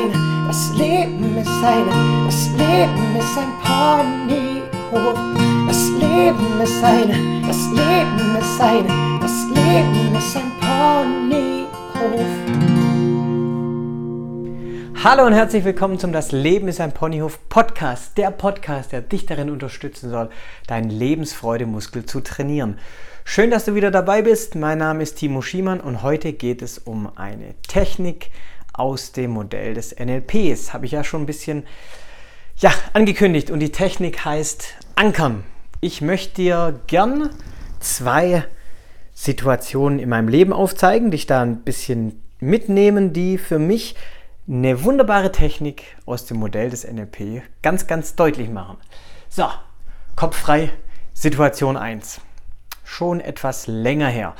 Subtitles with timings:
[0.00, 5.18] eine, das Leben ist eine, das Leben ist ein Ponyhof.
[5.66, 8.88] Das Leben ist eine, das Leben ist eine,
[9.20, 11.70] das Leben ist ein Ponyhof.
[15.02, 19.26] Hallo und herzlich willkommen zum Das Leben ist ein Ponyhof Podcast, der Podcast, der dich
[19.26, 20.30] darin unterstützen soll,
[20.66, 22.78] deinen Lebensfreudemuskel zu trainieren.
[23.24, 24.56] Schön, dass du wieder dabei bist.
[24.56, 28.30] Mein Name ist Timo Schiemann und heute geht es um eine Technik,
[28.80, 30.72] aus dem Modell des NLPs.
[30.72, 31.64] Habe ich ja schon ein bisschen
[32.56, 33.50] ja, angekündigt.
[33.50, 35.44] Und die Technik heißt Ankern.
[35.80, 37.30] Ich möchte dir gern
[37.78, 38.44] zwei
[39.14, 43.94] Situationen in meinem Leben aufzeigen, dich da ein bisschen mitnehmen, die für mich
[44.48, 48.78] eine wunderbare Technik aus dem Modell des NLP ganz, ganz deutlich machen.
[49.28, 49.46] So,
[50.16, 50.70] Kopf frei,
[51.12, 52.20] Situation 1.
[52.82, 54.34] Schon etwas länger her.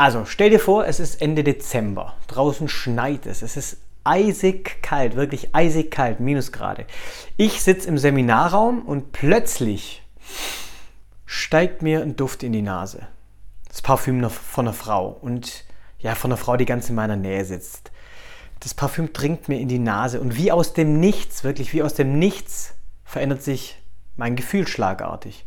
[0.00, 2.14] Also stell dir vor, es ist Ende Dezember.
[2.26, 3.42] Draußen schneit es.
[3.42, 6.86] Es ist eisig kalt, wirklich eisig kalt, Minusgrade.
[7.36, 10.02] Ich sitze im Seminarraum und plötzlich
[11.26, 13.08] steigt mir ein Duft in die Nase.
[13.68, 15.66] Das Parfüm von einer Frau und
[15.98, 17.90] ja, von einer Frau, die ganz in meiner Nähe sitzt.
[18.60, 21.92] Das Parfüm dringt mir in die Nase und wie aus dem Nichts, wirklich wie aus
[21.92, 22.72] dem Nichts,
[23.04, 23.76] verändert sich
[24.16, 25.44] mein Gefühl schlagartig.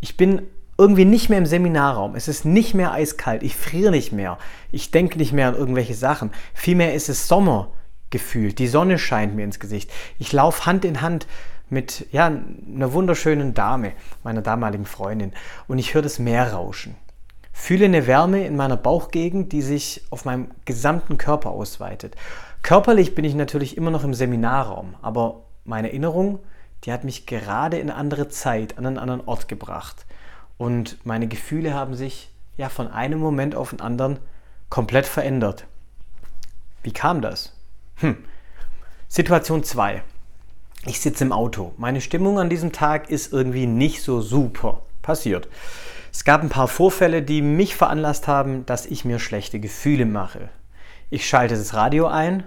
[0.00, 0.46] Ich bin
[0.76, 2.16] irgendwie nicht mehr im Seminarraum.
[2.16, 3.42] Es ist nicht mehr eiskalt.
[3.42, 4.38] Ich friere nicht mehr.
[4.72, 6.30] Ich denke nicht mehr an irgendwelche Sachen.
[6.52, 7.70] Vielmehr ist es Sommer
[8.10, 8.58] gefühlt.
[8.58, 9.90] Die Sonne scheint mir ins Gesicht.
[10.18, 11.26] Ich laufe Hand in Hand
[11.70, 15.32] mit ja, einer wunderschönen Dame, meiner damaligen Freundin.
[15.68, 16.96] Und ich höre das Meer rauschen.
[17.52, 22.16] Fühle eine Wärme in meiner Bauchgegend, die sich auf meinem gesamten Körper ausweitet.
[22.62, 26.40] Körperlich bin ich natürlich immer noch im Seminarraum, aber meine Erinnerung,
[26.82, 30.04] die hat mich gerade in eine andere Zeit, an einen anderen Ort gebracht.
[30.56, 34.18] Und meine Gefühle haben sich ja von einem Moment auf den anderen
[34.70, 35.66] komplett verändert.
[36.82, 37.56] Wie kam das?
[37.96, 38.16] Hm.
[39.08, 40.02] Situation 2.
[40.86, 41.72] Ich sitze im Auto.
[41.76, 44.82] Meine Stimmung an diesem Tag ist irgendwie nicht so super.
[45.02, 45.48] Passiert.
[46.12, 50.48] Es gab ein paar Vorfälle, die mich veranlasst haben, dass ich mir schlechte Gefühle mache.
[51.10, 52.44] Ich schalte das Radio ein,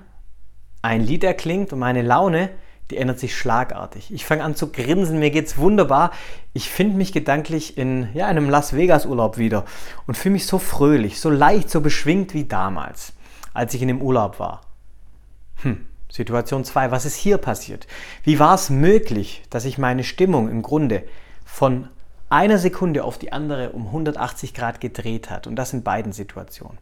[0.82, 2.50] ein Lied erklingt und meine Laune
[2.92, 4.14] die ändert sich schlagartig.
[4.14, 6.12] Ich fange an zu grinsen, mir geht's wunderbar.
[6.54, 9.66] Ich finde mich gedanklich in ja, einem Las Vegas Urlaub wieder
[10.06, 13.14] und fühle mich so fröhlich, so leicht, so beschwingt wie damals,
[13.54, 14.62] als ich in dem Urlaub war.
[15.64, 17.88] Hm, Situation 2, was ist hier passiert?
[18.24, 21.04] Wie war es möglich, dass ich meine Stimmung im Grunde
[21.46, 21.90] von
[22.30, 26.78] einer Sekunde auf die andere um 180 Grad gedreht hat und das in beiden Situationen?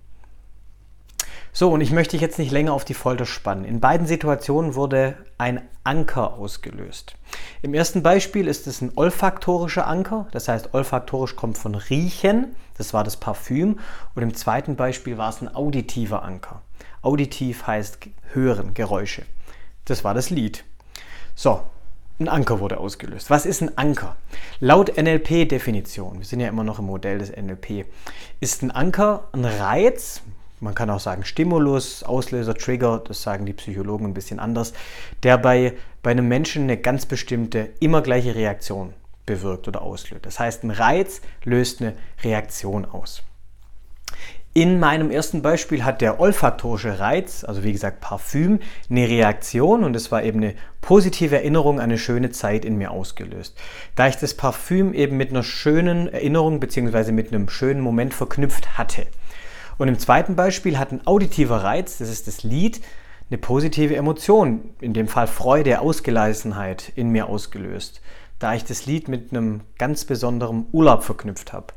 [1.58, 3.64] So, und ich möchte dich jetzt nicht länger auf die Folter spannen.
[3.64, 7.16] In beiden Situationen wurde ein Anker ausgelöst.
[7.62, 12.94] Im ersten Beispiel ist es ein olfaktorischer Anker, das heißt, olfaktorisch kommt von riechen, das
[12.94, 13.80] war das Parfüm.
[14.16, 16.62] Und im zweiten Beispiel war es ein auditiver Anker.
[17.02, 18.00] Auditiv heißt
[18.34, 19.24] hören, Geräusche.
[19.86, 20.66] Das war das Lied.
[21.36, 21.62] So,
[22.20, 23.30] ein Anker wurde ausgelöst.
[23.30, 24.18] Was ist ein Anker?
[24.60, 27.86] Laut NLP-Definition, wir sind ja immer noch im Modell des NLP,
[28.42, 30.22] ist ein Anker ein Reiz,
[30.66, 34.74] man kann auch sagen Stimulus, Auslöser, Trigger, das sagen die Psychologen ein bisschen anders,
[35.24, 38.94] der bei, bei einem Menschen eine ganz bestimmte, immer gleiche Reaktion
[39.26, 40.26] bewirkt oder auslöst.
[40.26, 41.94] Das heißt, ein Reiz löst eine
[42.24, 43.24] Reaktion aus.
[44.58, 48.60] In meinem ersten Beispiel hat der olfaktorische Reiz, also wie gesagt Parfüm,
[48.90, 52.92] eine Reaktion und es war eben eine positive Erinnerung an eine schöne Zeit in mir
[52.92, 53.58] ausgelöst.
[53.96, 57.12] Da ich das Parfüm eben mit einer schönen Erinnerung bzw.
[57.12, 59.08] mit einem schönen Moment verknüpft hatte.
[59.78, 62.82] Und im zweiten Beispiel hat ein auditiver Reiz, das ist das Lied,
[63.30, 68.02] eine positive Emotion, in dem Fall Freude, Ausgelassenheit in mir ausgelöst,
[68.40, 71.68] da ich das Lied mit einem ganz besonderen Urlaub verknüpft habe.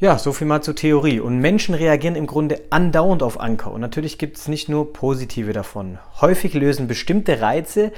[0.00, 1.20] Ja, so viel mal zur Theorie.
[1.20, 3.70] Und Menschen reagieren im Grunde andauernd auf Anker.
[3.70, 5.98] Und natürlich gibt es nicht nur positive davon.
[6.20, 7.92] Häufig lösen bestimmte Reize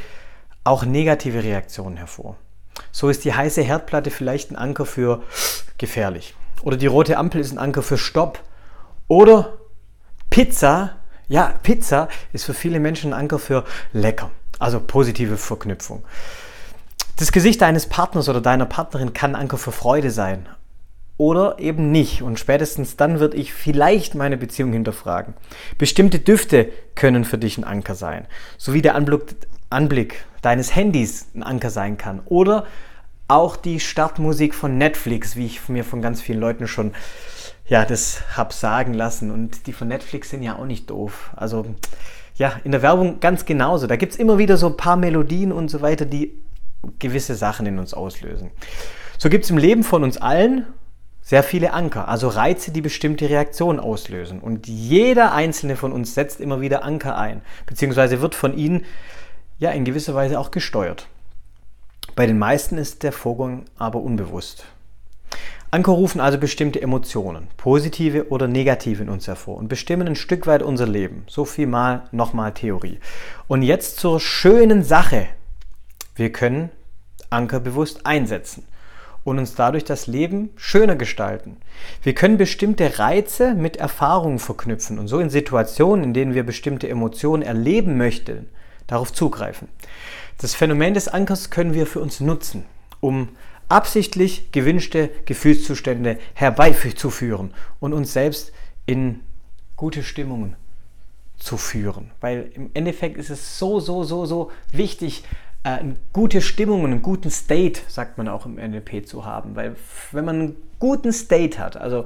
[0.62, 2.36] auch negative Reaktionen hervor.
[2.92, 5.22] So ist die heiße Herdplatte vielleicht ein Anker für
[5.78, 6.34] gefährlich.
[6.62, 8.40] Oder die rote Ampel ist ein Anker für Stopp.
[9.08, 9.58] Oder
[10.30, 10.96] Pizza,
[11.28, 16.04] ja, Pizza ist für viele Menschen ein Anker für lecker, also positive Verknüpfung.
[17.18, 20.48] Das Gesicht deines Partners oder deiner Partnerin kann Anker für Freude sein.
[21.18, 22.22] Oder eben nicht.
[22.22, 25.32] Und spätestens dann würde ich vielleicht meine Beziehung hinterfragen.
[25.78, 28.26] Bestimmte Düfte können für dich ein Anker sein.
[28.58, 29.34] So wie der Anblick,
[29.70, 32.20] Anblick deines Handys ein Anker sein kann.
[32.26, 32.66] Oder
[33.28, 36.92] auch die Startmusik von Netflix, wie ich mir von ganz vielen Leuten schon
[37.68, 39.30] ja, das habe sagen lassen.
[39.30, 41.30] Und die von Netflix sind ja auch nicht doof.
[41.34, 41.66] Also
[42.36, 43.86] ja, in der Werbung ganz genauso.
[43.86, 46.32] Da gibt es immer wieder so ein paar Melodien und so weiter, die
[46.98, 48.50] gewisse Sachen in uns auslösen.
[49.18, 50.66] So gibt es im Leben von uns allen
[51.22, 54.38] sehr viele Anker, also Reize, die bestimmte Reaktionen auslösen.
[54.38, 58.84] Und jeder einzelne von uns setzt immer wieder Anker ein, beziehungsweise wird von ihnen
[59.58, 61.08] ja in gewisser Weise auch gesteuert.
[62.16, 64.64] Bei den meisten ist der Vorgang aber unbewusst.
[65.70, 70.46] Anker rufen also bestimmte Emotionen, positive oder negative in uns hervor und bestimmen ein Stück
[70.46, 71.24] weit unser Leben.
[71.26, 73.00] So viel mal nochmal Theorie.
[73.48, 75.26] Und jetzt zur schönen Sache.
[76.14, 76.70] Wir können
[77.28, 78.64] Anker bewusst einsetzen
[79.22, 81.58] und uns dadurch das Leben schöner gestalten.
[82.02, 86.88] Wir können bestimmte Reize mit Erfahrungen verknüpfen und so in Situationen, in denen wir bestimmte
[86.88, 88.48] Emotionen erleben möchten,
[88.86, 89.68] darauf zugreifen.
[90.38, 92.64] Das Phänomen des Ankers können wir für uns nutzen,
[93.00, 93.30] um
[93.68, 98.52] absichtlich gewünschte Gefühlszustände herbeizuführen und uns selbst
[98.84, 99.20] in
[99.76, 100.56] gute Stimmungen
[101.38, 102.10] zu führen.
[102.20, 105.24] Weil im Endeffekt ist es so, so, so, so wichtig,
[105.64, 109.56] äh, eine gute Stimmung einen guten State, sagt man auch im NLP, zu haben.
[109.56, 109.76] Weil
[110.12, 112.04] wenn man einen guten State hat, also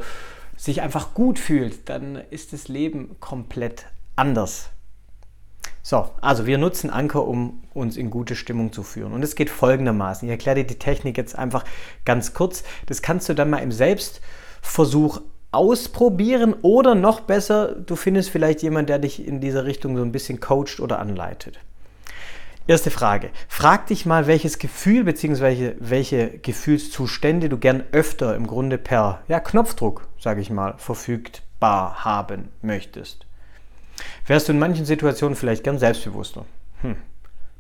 [0.57, 3.87] sich einfach gut fühlt, dann ist das Leben komplett
[4.17, 4.71] anders.
[5.83, 9.13] So, also wir nutzen Anker, um uns in gute Stimmung zu führen.
[9.13, 10.29] Und es geht folgendermaßen.
[10.29, 11.65] Ich erkläre dir die Technik jetzt einfach
[12.05, 12.65] ganz kurz.
[12.87, 15.23] Das kannst du dann mal im Selbstversuch
[15.53, 20.13] ausprobieren oder noch besser, du findest vielleicht jemanden, der dich in dieser Richtung so ein
[20.13, 21.59] bisschen coacht oder anleitet.
[22.67, 23.31] Erste Frage.
[23.49, 25.75] Frag dich mal, welches Gefühl bzw.
[25.81, 32.51] welche Gefühlszustände du gern öfter im Grunde per ja, Knopfdruck, sage ich mal, verfügbar haben
[32.63, 33.27] möchtest.
[34.27, 36.45] Wärst du in manchen Situationen vielleicht gern selbstbewusster?
[36.83, 36.97] Hm.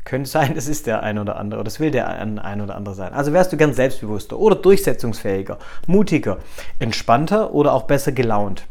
[0.04, 3.12] Könnte sein, das ist der ein oder andere, das will der ein oder andere sein.
[3.12, 6.38] Also wärst du gern selbstbewusster oder durchsetzungsfähiger, mutiger,
[6.78, 8.66] entspannter oder auch besser gelaunt.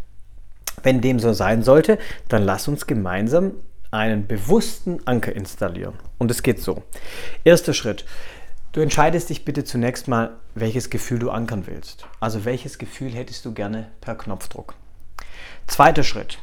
[0.83, 1.97] Wenn dem so sein sollte,
[2.29, 3.53] dann lass uns gemeinsam
[3.91, 5.95] einen bewussten Anker installieren.
[6.17, 6.83] Und es geht so.
[7.43, 8.05] Erster Schritt.
[8.71, 12.05] Du entscheidest dich bitte zunächst mal, welches Gefühl du ankern willst.
[12.19, 14.75] Also welches Gefühl hättest du gerne per Knopfdruck.
[15.65, 16.37] Zweiter Schritt.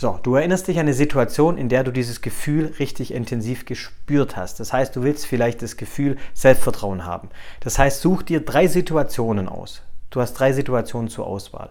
[0.00, 4.36] So, du erinnerst dich an eine Situation, in der du dieses Gefühl richtig intensiv gespürt
[4.36, 4.60] hast.
[4.60, 7.30] Das heißt, du willst vielleicht das Gefühl Selbstvertrauen haben.
[7.58, 9.82] Das heißt, such dir drei Situationen aus.
[10.10, 11.70] Du hast drei Situationen zur Auswahl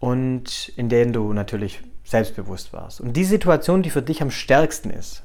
[0.00, 3.00] und in denen du natürlich selbstbewusst warst.
[3.00, 5.22] Und die Situation, die für dich am stärksten ist,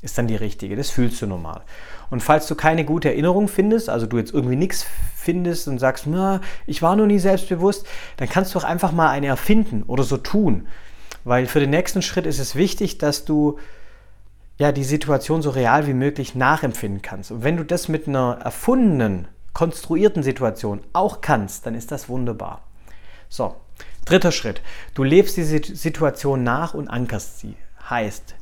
[0.00, 0.74] ist dann die richtige.
[0.74, 1.60] Das fühlst du normal.
[2.08, 6.06] Und falls du keine gute Erinnerung findest, also du jetzt irgendwie nichts findest und sagst,
[6.06, 7.86] na, ich war noch nie selbstbewusst,
[8.16, 10.66] dann kannst du auch einfach mal eine erfinden oder so tun.
[11.28, 13.58] Weil für den nächsten Schritt ist es wichtig, dass du
[14.56, 17.30] ja die Situation so real wie möglich nachempfinden kannst.
[17.30, 22.62] Und wenn du das mit einer erfundenen, konstruierten Situation auch kannst, dann ist das wunderbar.
[23.28, 23.56] So,
[24.08, 24.62] Dritter Schritt.
[24.94, 27.56] Du lebst diese Situation nach und ankerst sie.
[27.90, 28.34] Heißt,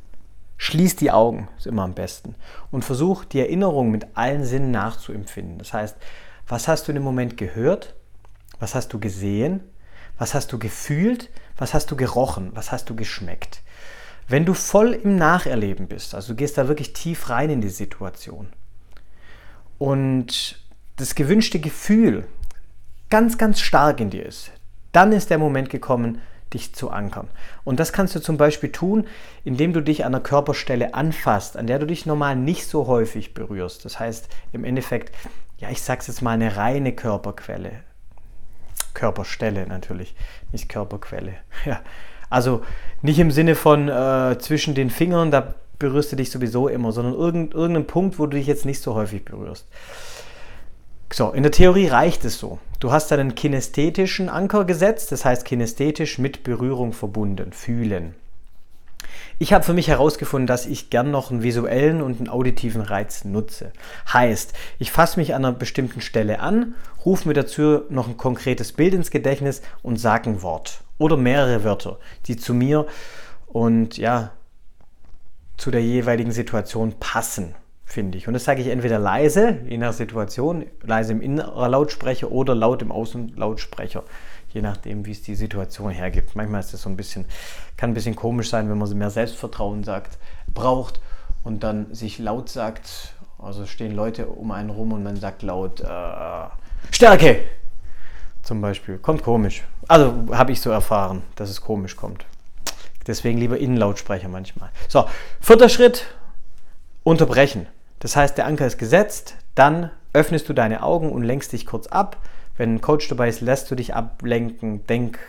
[0.55, 2.35] schließ die Augen, ist immer am besten.
[2.71, 5.57] Und versuch die Erinnerung mit allen Sinnen nachzuempfinden.
[5.57, 5.97] Das heißt,
[6.47, 7.95] was hast du in dem Moment gehört?
[8.61, 9.59] Was hast du gesehen?
[10.17, 11.29] Was hast du gefühlt?
[11.57, 12.51] Was hast du gerochen?
[12.53, 13.61] Was hast du geschmeckt?
[14.27, 17.69] Wenn du voll im Nacherleben bist, also du gehst da wirklich tief rein in die
[17.69, 18.49] Situation
[19.77, 20.59] und
[20.97, 22.27] das gewünschte Gefühl
[23.09, 24.51] ganz, ganz stark in dir ist,
[24.91, 26.21] dann ist der Moment gekommen,
[26.53, 27.29] dich zu ankern.
[27.63, 29.05] Und das kannst du zum Beispiel tun,
[29.43, 33.33] indem du dich an einer Körperstelle anfasst, an der du dich normal nicht so häufig
[33.33, 33.85] berührst.
[33.85, 35.13] Das heißt im Endeffekt,
[35.57, 37.81] ja, ich sag's jetzt mal, eine reine Körperquelle.
[38.93, 40.15] Körperstelle natürlich,
[40.51, 41.33] nicht Körperquelle.
[41.65, 41.81] Ja.
[42.29, 42.61] Also
[43.01, 47.13] nicht im Sinne von äh, zwischen den Fingern, da berührst du dich sowieso immer, sondern
[47.13, 49.65] irgendeinen Punkt, wo du dich jetzt nicht so häufig berührst.
[51.13, 52.59] So, in der Theorie reicht es so.
[52.79, 58.13] Du hast einen kinästhetischen Anker gesetzt, das heißt kinästhetisch mit Berührung verbunden, fühlen.
[59.39, 63.25] Ich habe für mich herausgefunden, dass ich gern noch einen visuellen und einen auditiven Reiz
[63.25, 63.71] nutze.
[64.11, 68.73] Heißt, ich fasse mich an einer bestimmten Stelle an, rufe mir dazu noch ein konkretes
[68.73, 72.87] Bild ins Gedächtnis und sage ein Wort oder mehrere Wörter, die zu mir
[73.47, 74.31] und ja,
[75.57, 77.55] zu der jeweiligen Situation passen
[77.87, 78.27] finde ich.
[78.27, 82.91] Und das sage ich entweder leise, je nach Situation, leise im Innenlautsprecher oder laut im
[82.91, 84.03] Außenlautsprecher,
[84.49, 86.35] je nachdem, wie es die Situation hergibt.
[86.35, 87.25] Manchmal ist das so ein bisschen,
[87.75, 90.17] kann ein bisschen komisch sein, wenn man mehr Selbstvertrauen sagt,
[90.53, 90.99] braucht
[91.43, 95.81] und dann sich laut sagt, also stehen Leute um einen rum und man sagt laut
[95.81, 95.85] äh,
[96.91, 97.39] Stärke
[98.43, 98.97] zum Beispiel.
[98.97, 99.63] Kommt komisch.
[99.87, 102.25] Also habe ich so erfahren, dass es komisch kommt.
[103.05, 104.69] Deswegen lieber Innenlautsprecher manchmal.
[104.87, 105.05] So,
[105.39, 106.05] vierter Schritt,
[107.03, 107.67] unterbrechen.
[107.99, 111.87] Das heißt, der Anker ist gesetzt, dann öffnest du deine Augen und lenkst dich kurz
[111.87, 112.17] ab.
[112.57, 114.85] Wenn ein Coach dabei ist, lässt du dich ablenken.
[114.87, 115.19] Denk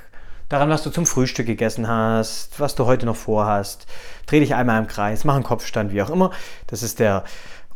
[0.48, 3.86] daran, was du zum Frühstück gegessen hast, was du heute noch vorhast.
[4.26, 6.30] Dreh dich einmal im Kreis, mach einen Kopfstand, wie auch immer.
[6.66, 7.24] Das ist der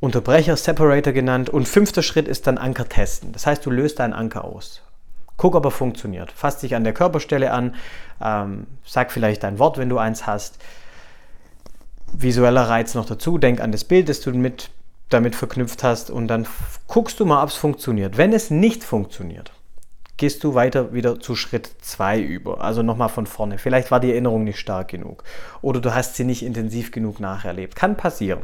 [0.00, 1.50] Unterbrecher, Separator genannt.
[1.50, 3.32] Und fünfter Schritt ist dann Anker testen.
[3.32, 4.82] Das heißt, du löst deinen Anker aus.
[5.36, 6.32] Guck, ob er funktioniert.
[6.32, 7.74] Fass dich an der Körperstelle an,
[8.20, 10.58] ähm, sag vielleicht ein Wort, wenn du eins hast.
[12.12, 14.70] Visueller Reiz noch dazu, denk an das Bild, das du mit,
[15.12, 16.46] damit verknüpft hast und dann
[16.86, 18.16] guckst du mal, ob es funktioniert.
[18.16, 19.52] Wenn es nicht funktioniert,
[20.16, 22.60] gehst du weiter wieder zu Schritt 2 über.
[22.60, 23.58] Also nochmal von vorne.
[23.58, 25.24] Vielleicht war die Erinnerung nicht stark genug
[25.62, 27.74] oder du hast sie nicht intensiv genug nacherlebt.
[27.76, 28.42] Kann passieren.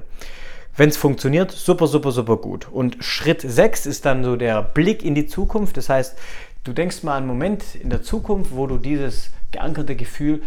[0.77, 2.69] Wenn es funktioniert, super, super, super gut.
[2.69, 5.77] Und Schritt 6 ist dann so der Blick in die Zukunft.
[5.77, 6.17] Das heißt,
[6.65, 10.43] du denkst mal einen Moment in der Zukunft, wo du dieses geankerte Gefühl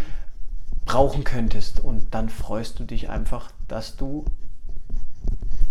[0.86, 1.80] brauchen könntest.
[1.80, 4.26] Und dann freust du dich einfach, dass du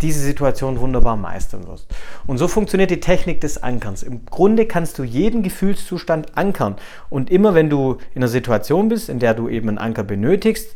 [0.02, 1.86] diese Situation wunderbar meistern wirst.
[2.26, 4.02] Und so funktioniert die Technik des Ankerns.
[4.02, 6.76] Im Grunde kannst du jeden Gefühlszustand ankern.
[7.08, 10.74] Und immer wenn du in einer Situation bist, in der du eben einen Anker benötigst,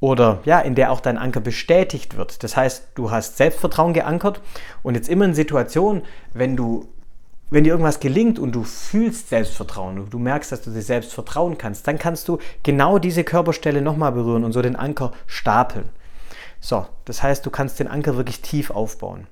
[0.00, 2.42] oder ja, in der auch dein Anker bestätigt wird.
[2.42, 4.42] Das heißt, du hast Selbstvertrauen geankert
[4.82, 6.02] und jetzt immer in Situationen,
[6.34, 6.88] wenn du
[7.50, 11.56] wenn dir irgendwas gelingt und du fühlst Selbstvertrauen, du merkst, dass du dir selbst vertrauen
[11.56, 15.88] kannst, dann kannst du genau diese Körperstelle nochmal berühren und so den Anker stapeln.
[16.64, 19.26] So, das heißt, du kannst den Anker wirklich tief aufbauen.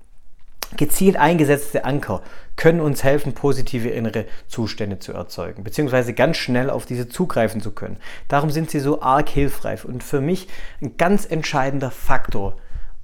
[0.77, 2.21] Gezielt eingesetzte Anker
[2.57, 7.71] können uns helfen, positive innere Zustände zu erzeugen, beziehungsweise ganz schnell auf diese zugreifen zu
[7.71, 7.97] können.
[8.29, 10.47] Darum sind sie so arg hilfreich und für mich
[10.83, 12.57] ein ganz entscheidender Faktor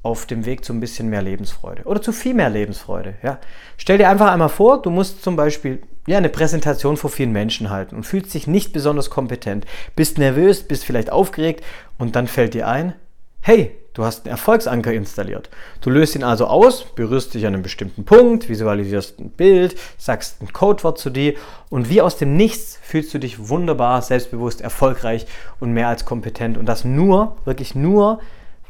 [0.02, 3.14] auf dem Weg zu ein bisschen mehr Lebensfreude oder zu viel mehr Lebensfreude.
[3.22, 3.38] Ja.
[3.78, 7.70] Stell dir einfach einmal vor, du musst zum Beispiel ja, eine Präsentation vor vielen Menschen
[7.70, 9.64] halten und fühlst dich nicht besonders kompetent,
[9.96, 11.64] bist nervös, bist vielleicht aufgeregt
[11.96, 12.94] und dann fällt dir ein,
[13.40, 15.50] hey, Du hast einen Erfolgsanker installiert.
[15.80, 20.40] Du löst ihn also aus, berührst dich an einem bestimmten Punkt, visualisierst ein Bild, sagst
[20.40, 21.34] ein Codewort zu dir
[21.68, 25.26] und wie aus dem Nichts fühlst du dich wunderbar, selbstbewusst, erfolgreich
[25.58, 26.58] und mehr als kompetent.
[26.58, 28.20] Und das nur, wirklich nur,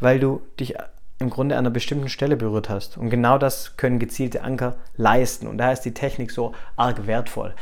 [0.01, 0.77] weil du dich
[1.19, 2.97] im Grunde an einer bestimmten Stelle berührt hast.
[2.97, 5.47] Und genau das können gezielte Anker leisten.
[5.47, 7.55] Und daher ist die Technik so arg wertvoll.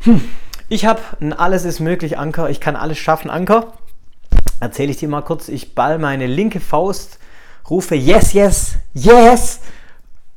[0.00, 0.22] Hm.
[0.68, 2.48] Ich habe ein Alles ist möglich Anker.
[2.48, 3.74] Ich kann alles schaffen Anker
[4.64, 5.48] erzähle ich dir mal kurz.
[5.48, 7.18] Ich ball meine linke Faust,
[7.68, 9.60] rufe Yes, Yes, Yes.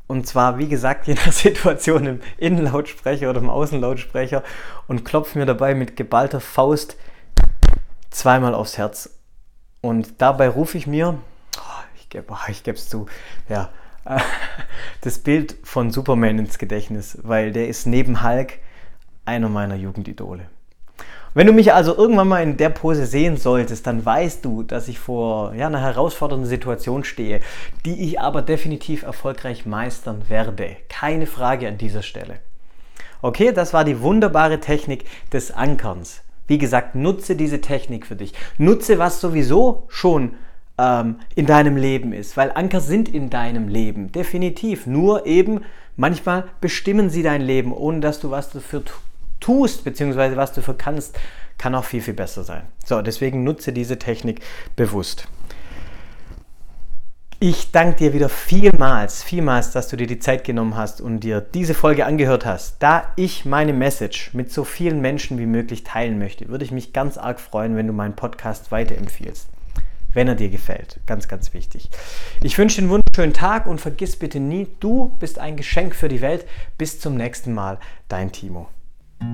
[0.08, 4.44] Und zwar, wie gesagt, je nach Situation im Innenlautsprecher oder im Außenlautsprecher
[4.88, 6.98] und klopfe mir dabei mit geballter Faust
[8.10, 9.10] zweimal aufs Herz.
[9.82, 11.20] Und dabei rufe ich mir,
[11.58, 13.08] oh, ich gebe es zu,
[13.50, 13.70] ja,
[15.02, 18.60] das Bild von Superman ins Gedächtnis, weil der ist neben Hulk
[19.26, 20.50] einer meiner Jugendidole.
[21.38, 24.88] Wenn du mich also irgendwann mal in der Pose sehen solltest, dann weißt du, dass
[24.88, 27.42] ich vor ja, einer herausfordernden Situation stehe,
[27.86, 30.78] die ich aber definitiv erfolgreich meistern werde.
[30.90, 32.40] Keine Frage an dieser Stelle.
[33.22, 36.24] Okay, das war die wunderbare Technik des Ankerns.
[36.48, 38.34] Wie gesagt, nutze diese Technik für dich.
[38.58, 40.34] Nutze, was sowieso schon
[40.80, 44.88] ähm, in deinem Leben ist, weil Anker sind in deinem Leben, definitiv.
[44.88, 45.62] Nur eben,
[45.98, 48.82] manchmal bestimmen sie dein Leben, ohne dass du was dafür
[49.40, 51.18] tust beziehungsweise was du für kannst,
[51.58, 52.64] kann auch viel, viel besser sein.
[52.86, 54.42] So, deswegen nutze diese Technik
[54.76, 55.28] bewusst.
[57.40, 61.40] Ich danke dir wieder vielmals, vielmals, dass du dir die Zeit genommen hast und dir
[61.40, 62.78] diese Folge angehört hast.
[62.80, 66.94] Da ich meine Message mit so vielen Menschen wie möglich teilen möchte, würde ich mich
[66.94, 69.50] ganz arg freuen, wenn du meinen Podcast weiterempfiehlst.
[70.16, 71.00] Wenn er dir gefällt.
[71.06, 71.92] Ganz, ganz wichtig.
[72.42, 76.08] Ich wünsche dir einen wunderschönen Tag und vergiss bitte nie, du bist ein Geschenk für
[76.08, 76.48] die Welt.
[76.80, 77.78] Bis zum nächsten Mal,
[78.08, 78.68] dein Timo.
[79.20, 79.30] Das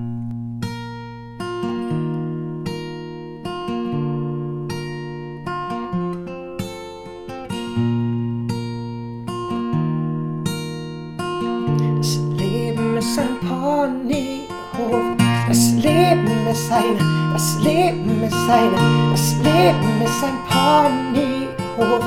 [12.38, 15.18] Leben ist ein Ponyhof.
[15.48, 16.98] Das Leben ist eine,
[17.34, 18.78] das Leben ist eine,
[19.12, 22.04] das Leben ist ein Ponyhof.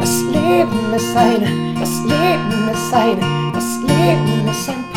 [0.00, 4.90] Das Leben ist eine, das Leben ist eine, das Leben ist ein